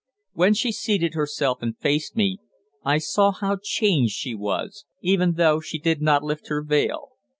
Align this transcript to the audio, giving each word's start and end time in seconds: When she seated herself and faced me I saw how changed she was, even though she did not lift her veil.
When 0.33 0.55
she 0.55 0.71
seated 0.71 1.13
herself 1.13 1.61
and 1.61 1.77
faced 1.77 2.15
me 2.15 2.39
I 2.83 2.97
saw 2.97 3.31
how 3.31 3.59
changed 3.61 4.15
she 4.15 4.33
was, 4.33 4.85
even 5.01 5.33
though 5.33 5.59
she 5.59 5.77
did 5.77 6.01
not 6.01 6.23
lift 6.23 6.47
her 6.47 6.63
veil. 6.63 7.09